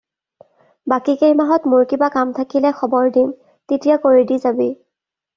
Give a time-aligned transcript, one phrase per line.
[0.93, 3.29] বাকী কেইমাহত মোৰ কিবা কাম থাকিলে খবৰ দিম,
[3.73, 4.67] তেতিয়া কৰি দি যাবি।